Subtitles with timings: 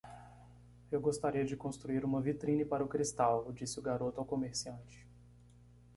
[0.91, 5.05] "Eu gostaria de construir uma vitrine para o cristal?", disse o garoto ao comerciante.